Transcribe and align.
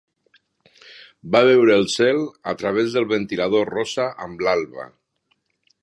Va 1.35 1.41
veure 1.49 1.75
el 1.81 1.85
cel 1.97 2.23
a 2.55 2.57
través 2.63 2.97
del 2.97 3.07
ventilador 3.13 3.71
rosa 3.75 4.09
amb 4.27 4.45
l'alba. 4.49 4.89